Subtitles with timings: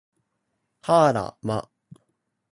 [0.81, 1.69] はあら、ま